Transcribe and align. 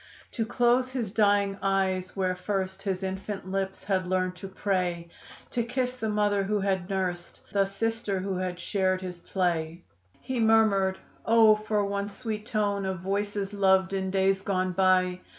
To 0.31 0.47
close 0.47 0.89
his 0.89 1.11
dying 1.11 1.59
eyes 1.61 2.15
where 2.15 2.35
first 2.35 2.81
His 2.81 3.03
infant 3.03 3.51
lips 3.51 3.83
had 3.83 4.07
learned 4.07 4.35
to 4.37 4.47
pray, 4.47 5.09
To 5.51 5.61
kiss 5.61 5.95
the 5.95 6.09
mother 6.09 6.41
who 6.45 6.59
had 6.61 6.89
nursed 6.89 7.41
The 7.53 7.65
sister 7.65 8.17
who 8.19 8.37
had 8.37 8.59
shared 8.59 9.01
his 9.03 9.19
play. 9.19 9.83
He 10.19 10.39
murmured: 10.39 10.97
"Oh, 11.23 11.55
for 11.55 11.85
one 11.85 12.09
sweet 12.09 12.47
tone 12.47 12.83
Of 12.87 12.97
voices 12.99 13.53
loved 13.53 13.93
in 13.93 14.09
days 14.09 14.41
gone 14.41 14.71
by! 14.73 15.19